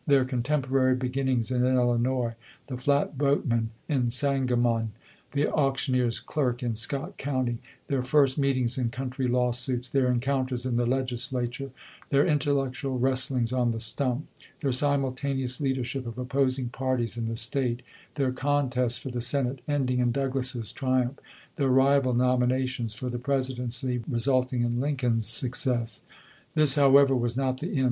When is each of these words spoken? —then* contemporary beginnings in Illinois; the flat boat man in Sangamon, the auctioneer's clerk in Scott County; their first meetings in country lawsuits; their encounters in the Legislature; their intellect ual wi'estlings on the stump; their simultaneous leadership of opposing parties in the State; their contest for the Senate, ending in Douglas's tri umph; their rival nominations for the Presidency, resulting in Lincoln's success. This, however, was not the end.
—then* 0.06 0.26
contemporary 0.26 0.94
beginnings 0.94 1.50
in 1.50 1.64
Illinois; 1.64 2.34
the 2.66 2.76
flat 2.76 3.16
boat 3.16 3.46
man 3.46 3.70
in 3.88 4.10
Sangamon, 4.10 4.92
the 5.32 5.50
auctioneer's 5.50 6.20
clerk 6.20 6.62
in 6.62 6.74
Scott 6.76 7.16
County; 7.16 7.56
their 7.86 8.02
first 8.02 8.36
meetings 8.38 8.76
in 8.76 8.90
country 8.90 9.26
lawsuits; 9.26 9.88
their 9.88 10.08
encounters 10.12 10.66
in 10.66 10.76
the 10.76 10.84
Legislature; 10.84 11.70
their 12.10 12.26
intellect 12.26 12.74
ual 12.82 13.00
wi'estlings 13.00 13.50
on 13.50 13.70
the 13.72 13.80
stump; 13.80 14.28
their 14.60 14.72
simultaneous 14.72 15.58
leadership 15.58 16.06
of 16.06 16.18
opposing 16.18 16.68
parties 16.68 17.16
in 17.16 17.24
the 17.24 17.34
State; 17.38 17.80
their 18.16 18.30
contest 18.30 19.00
for 19.00 19.08
the 19.08 19.22
Senate, 19.22 19.60
ending 19.66 20.00
in 20.00 20.12
Douglas's 20.12 20.70
tri 20.70 21.00
umph; 21.04 21.18
their 21.56 21.68
rival 21.70 22.12
nominations 22.12 22.92
for 22.92 23.08
the 23.08 23.18
Presidency, 23.18 24.02
resulting 24.06 24.60
in 24.64 24.80
Lincoln's 24.80 25.26
success. 25.26 26.02
This, 26.54 26.74
however, 26.74 27.16
was 27.16 27.38
not 27.38 27.60
the 27.60 27.74
end. 27.78 27.86